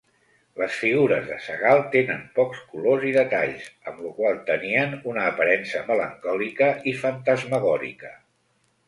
Les 0.59 0.75
figures 0.83 1.25
de 1.31 1.35
Segal 1.47 1.81
tenen 1.95 2.23
pocs 2.39 2.63
colors 2.71 3.05
i 3.09 3.13
detalls, 3.17 3.67
amb 3.91 4.01
lo 4.05 4.13
qual 4.21 4.39
tenien 4.47 4.97
una 5.13 5.27
aparença 5.33 5.85
melancòlica 5.91 6.71
i 6.93 6.95
fantasmagòrica. 7.03 8.13